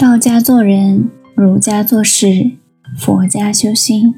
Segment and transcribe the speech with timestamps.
[0.00, 2.52] 道家做人，儒家做事，
[2.96, 4.14] 佛家修心。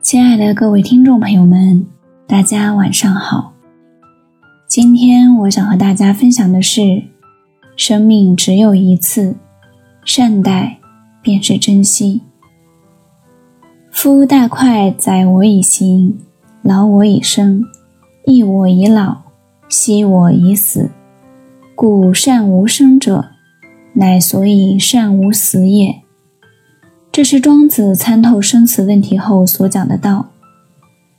[0.00, 1.84] 亲爱的各位听众朋友们，
[2.28, 3.54] 大家晚上好。
[4.68, 7.02] 今天我想和大家分享的是：
[7.74, 9.34] 生命只有一次，
[10.04, 10.78] 善待
[11.20, 12.22] 便是珍惜。
[13.90, 16.20] 夫大快载我以行，
[16.62, 17.64] 劳我以生，
[18.26, 19.22] 益我以老，
[19.68, 20.88] 息我以死。
[21.74, 23.30] 故善无生者。
[23.98, 26.02] 乃所以善无死也。
[27.10, 30.26] 这是庄子参透生死问题后所讲的道。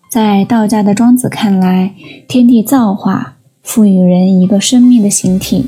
[0.09, 1.93] 在道家的庄子看来，
[2.27, 5.67] 天地造化赋予人一个生命的形体，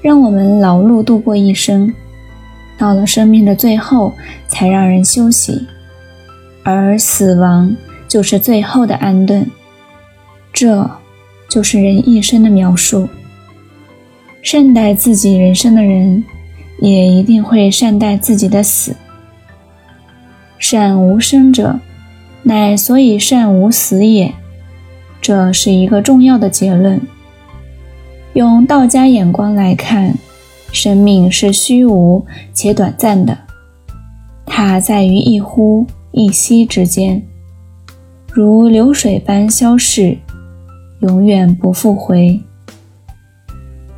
[0.00, 1.92] 让我们劳碌度过一生，
[2.78, 4.12] 到了生命的最后
[4.48, 5.66] 才让人休息，
[6.64, 7.76] 而死亡
[8.08, 9.46] 就是最后的安顿。
[10.52, 10.90] 这
[11.50, 13.06] 就是人一生的描述。
[14.44, 16.22] 善待自己人生的人，
[16.78, 18.94] 也一定会善待自己的死。
[20.58, 21.80] 善无生者，
[22.42, 24.34] 乃所以善无死也。
[25.22, 27.00] 这是一个重要的结论。
[28.34, 30.14] 用道家眼光来看，
[30.70, 33.38] 生命是虚无且短暂的，
[34.44, 37.22] 它在于一呼一吸之间，
[38.30, 40.18] 如流水般消逝，
[41.00, 42.38] 永远不复回。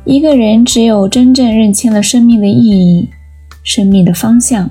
[0.09, 3.09] 一个人只有真正认清了生命的意义、
[3.61, 4.69] 生命的方向，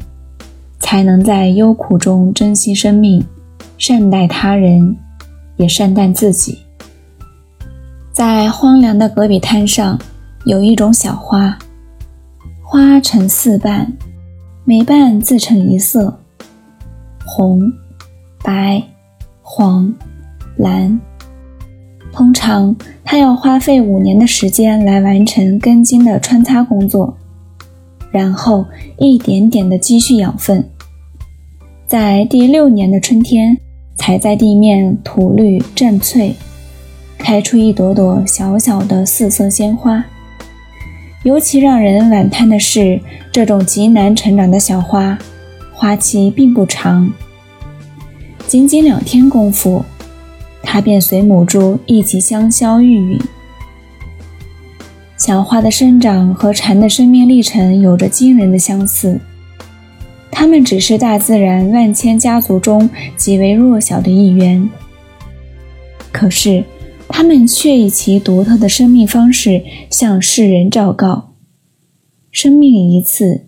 [0.79, 3.23] 才能在忧苦中珍惜生命，
[3.77, 4.97] 善待他人，
[5.59, 6.61] 也善待自己。
[8.13, 9.99] 在荒凉的戈壁滩上，
[10.47, 11.59] 有一种小花，
[12.63, 13.93] 花呈四瓣，
[14.65, 16.19] 每瓣自成一色：
[17.27, 17.61] 红、
[18.43, 18.83] 白、
[19.43, 19.95] 黄、
[20.57, 20.99] 蓝。
[22.17, 27.15] 通常，它要花费五年的时间来完成根茎的穿插工作，
[28.11, 28.65] 然后
[28.99, 30.67] 一点点的积蓄养分，
[31.87, 33.55] 在第六年的春天，
[33.97, 36.35] 才在地面吐绿绽翠，
[37.19, 40.03] 开出一朵朵小小的四色鲜花。
[41.23, 42.99] 尤其让人惋叹的是，
[43.31, 45.19] 这种极难成长的小花，
[45.75, 47.13] 花期并不长，
[48.47, 49.85] 仅仅两天功夫。
[50.67, 53.23] 它便随母猪一起香消玉殒。
[55.17, 59.19] 小花的生长和蝉的生命历程有着惊人的相似，
[60.31, 64.69] 它们只是大自然万千家族中极为弱小的一员，
[66.13, 66.65] 可是
[67.09, 71.33] 它们却以其独特的生命方式向世人昭告：
[72.31, 73.47] 生命一次，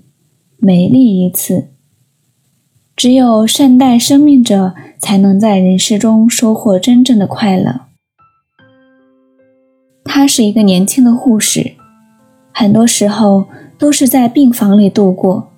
[0.57, 1.73] 美丽一次。
[2.99, 7.83] 只有善待生命者，才能在人世中收获真正的快乐。
[10.03, 11.75] 她是一个年轻的护士，
[12.53, 13.45] 很多时候
[13.79, 15.49] 都是在病房里度过。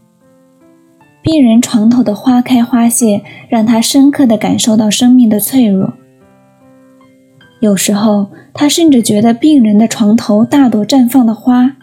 [1.23, 5.95] 病人床头的花开花谢，让她深刻地感受到生命的脆弱。
[7.61, 11.77] 有时候，她甚至觉得病人的床头大朵绽放的花，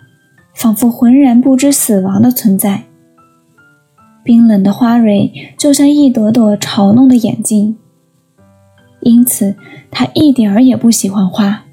[0.54, 2.84] 仿佛浑然不知死亡的存在。
[4.28, 7.78] 冰冷的花蕊就像一朵朵嘲弄的眼睛，
[9.00, 9.56] 因此
[9.90, 11.64] 他一点儿也不喜欢花。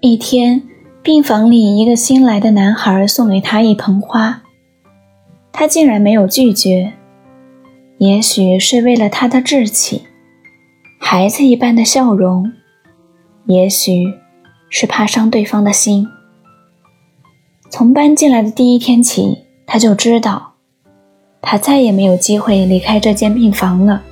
[0.00, 0.64] 一天，
[1.04, 4.42] 病房里一个新来的男孩送给他一盆花，
[5.52, 6.94] 他竟然没有拒绝。
[7.98, 10.02] 也许是为了他的志气，
[10.98, 12.50] 孩子一般的笑容，
[13.46, 14.14] 也许
[14.68, 16.08] 是怕伤对方的心。
[17.70, 20.53] 从搬进来的第一天起，他就知道。
[21.46, 24.02] 他再也没有机会离开这间病房了。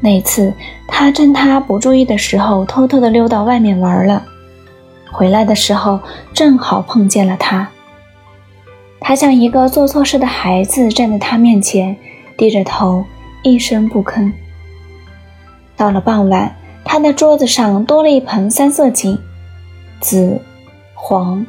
[0.00, 0.54] 那次，
[0.86, 4.24] 他趁他不注意的时候，偷偷的溜到外面玩了。
[5.10, 5.98] 回来的时候，
[6.32, 7.68] 正好碰见了他。
[9.00, 11.96] 他像一个做错事的孩子，站在他面前，
[12.36, 13.04] 低着头，
[13.42, 14.30] 一声不吭。
[15.76, 16.54] 到了傍晚，
[16.84, 19.18] 他的桌子上多了一盆三色堇，
[20.00, 20.40] 紫、
[20.94, 21.44] 黄、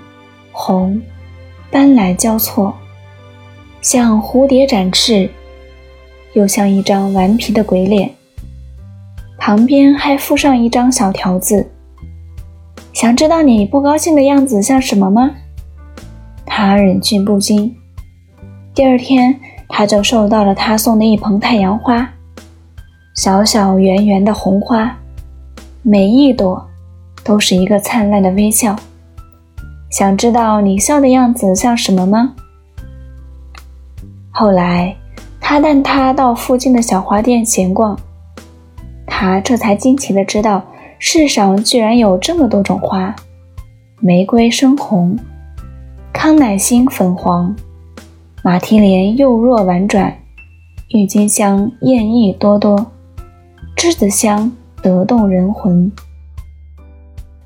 [0.52, 1.02] 红，
[1.69, 2.74] 斑斓交错。
[3.82, 5.30] 像蝴蝶展翅，
[6.34, 8.10] 又像一张顽皮的鬼脸。
[9.38, 11.70] 旁边还附上一张小条子。
[12.92, 15.32] 想知道你不高兴的样子像什么吗？
[16.46, 17.76] 他忍俊不禁。
[18.74, 19.40] 第二天，
[19.70, 22.10] 他就收到了他送的一盆太阳花，
[23.16, 24.98] 小小圆圆的红花，
[25.84, 26.68] 每一朵
[27.24, 28.76] 都是一个灿烂的微笑。
[29.92, 32.34] 想知道你笑的样子像什么吗？
[34.39, 34.95] 后来，
[35.42, 37.98] 他带他到附近的小花店闲逛，
[39.07, 40.62] 他这才惊奇地知道，
[41.00, 43.16] 世上居然有这么多种花：
[44.00, 45.18] 玫瑰深红，
[46.13, 47.56] 康乃馨粉黄，
[48.44, 50.16] 马蹄莲幼弱婉转，
[50.90, 52.92] 郁金香艳意多多，
[53.75, 54.51] 栀子香
[54.83, 55.92] 得动人魂，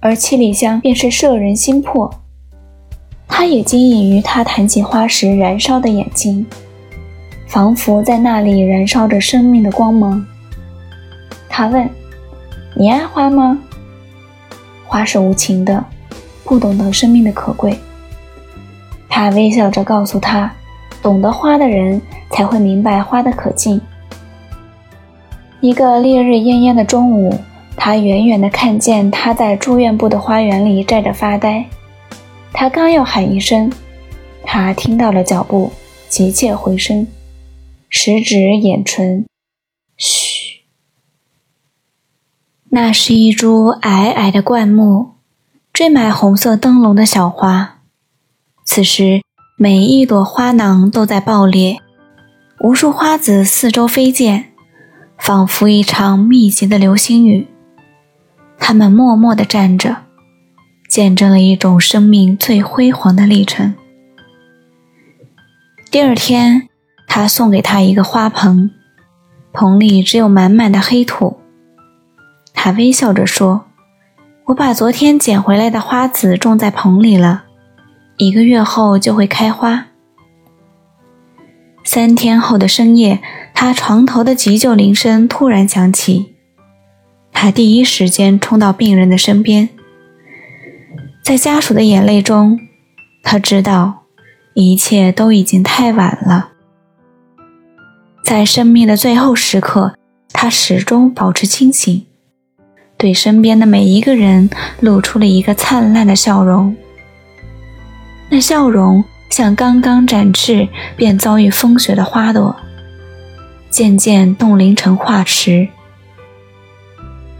[0.01, 2.13] 而七里香便是摄人心魄。
[3.29, 6.45] 他也惊异于他谈起花时燃烧的眼睛，
[7.51, 10.25] 仿佛在那里燃烧着生命的光芒。
[11.50, 11.88] 他问
[12.74, 13.59] ：“你爱花吗？”
[14.88, 15.83] 花是无情的，
[16.45, 17.77] 不懂得生命的可贵。
[19.09, 20.50] 他微笑着告诉他
[21.03, 23.81] ：“懂得花的人才会明白花的可敬。”
[25.59, 27.38] 一个烈日炎炎的中午，
[27.75, 31.65] 他远远地看见他在住院部的花园里站着发呆。
[32.54, 33.69] 他刚要喊一声，
[34.45, 35.69] 他听到了脚步，
[36.07, 37.06] 急切回声，
[37.93, 39.27] 食指眼唇，
[39.97, 40.61] 嘘。
[42.69, 45.15] 那是一株矮矮的灌木，
[45.73, 47.81] 缀满红色灯笼的小花。
[48.63, 49.21] 此时，
[49.57, 51.79] 每一朵花囊都在爆裂，
[52.61, 54.45] 无数花籽四周飞溅，
[55.19, 57.45] 仿佛一场密集的流星雨。
[58.57, 60.03] 它们默默地站着。
[60.87, 63.75] 见证了一种生命最辉煌的历程。
[65.89, 66.67] 第二天，
[67.13, 68.71] 他送给他一个花盆，
[69.51, 71.41] 盆里只有满满的黑土。
[72.53, 73.65] 他微笑着说
[74.47, 77.43] ：“我把昨天捡回来的花籽种在盆里了，
[78.15, 79.87] 一个月后就会开花。”
[81.83, 83.19] 三天后的深夜，
[83.53, 86.35] 他床头的急救铃声突然响起，
[87.33, 89.67] 他第一时间冲到病人的身边。
[91.21, 92.57] 在家属的眼泪中，
[93.21, 94.03] 他知道
[94.53, 96.50] 一切都已经太晚了。
[98.23, 99.94] 在生命的最后时刻，
[100.31, 102.06] 他始终保持清醒，
[102.97, 106.75] 对身边的每一个人露出了一个灿烂的笑容。
[108.29, 112.56] 那笑容像刚刚展翅便遭遇风雪的花朵，
[113.69, 115.68] 渐渐冻龄成化石。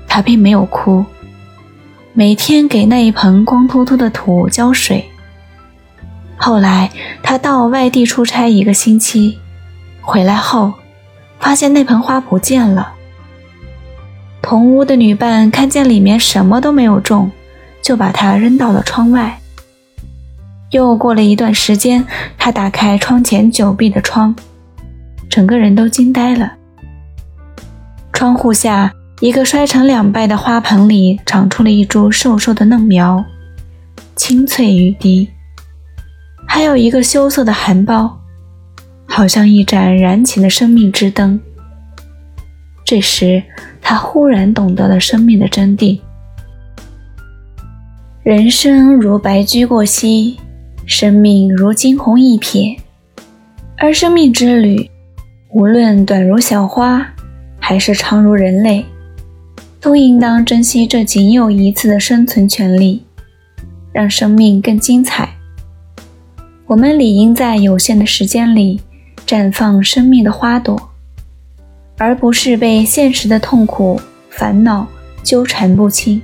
[0.08, 1.06] 他并没有哭。
[2.14, 5.06] 每天给那一盆光秃秃的土浇水。
[6.36, 6.92] 后来
[7.24, 9.40] 他到外地出差一个星期，
[10.02, 10.74] 回来后
[11.40, 12.94] 发现那盆花不见了。
[14.42, 17.32] 同屋的女伴看见里面什么都没有种，
[17.82, 19.40] 就把它扔到了窗外。
[20.72, 22.06] 又过了一段时间，
[22.38, 24.36] 他打开窗前久闭的窗，
[25.30, 26.54] 整个人都惊呆了。
[28.12, 28.92] 窗户下。
[29.22, 33.24] 一个摔成两半的花盆里长出了一株瘦瘦的嫩苗，
[34.16, 35.28] 青翠欲滴；
[36.48, 38.12] 还有一个羞涩的含苞，
[39.14, 41.38] 好像一盏燃起的生命之灯。
[42.86, 43.44] 这时，
[43.82, 46.00] 他忽然懂得了生命的真谛：
[48.24, 50.38] 人生如白驹过隙，
[50.86, 52.78] 生命如惊鸿一瞥。
[53.78, 54.90] 而生命之旅，
[55.50, 57.06] 无论短如小花，
[57.60, 58.86] 还是长如人类。
[59.82, 63.04] 都应当珍惜这仅有一次的生存权利，
[63.92, 65.28] 让生命更精彩。
[66.68, 68.80] 我们理应在有限的时间里
[69.32, 70.78] 绽放生命的花朵，
[71.98, 73.98] 而不是被现实的痛苦、
[74.30, 74.86] 烦恼
[75.24, 76.22] 纠缠不清，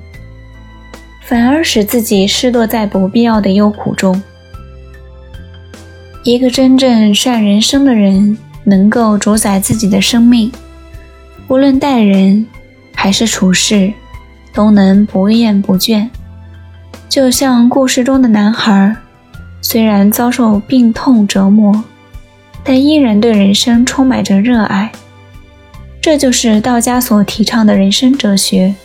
[1.24, 4.22] 反而使自己失落在不必要的忧苦中。
[6.26, 10.52] 一个真正善人生的人，能够主宰自己的生命，
[11.48, 12.46] 无论待人。
[12.94, 13.94] 还是处事，
[14.54, 16.10] 都能不厌不倦。
[17.08, 18.94] 就像故事中的男孩，
[19.62, 21.86] 虽然遭受病痛折磨，
[22.68, 24.92] 但依然对人生充满着热爱。
[26.02, 28.76] 这就是道家所提倡的人生哲学，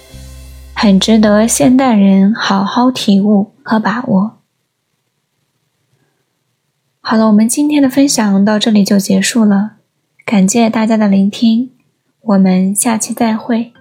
[0.72, 4.38] 很值得现代人好好体悟和把握。
[7.00, 9.72] 好了，我们今天的分享到这里就结束了，
[10.24, 11.72] 感谢大家的聆听，
[12.20, 13.72] 我们下期再会。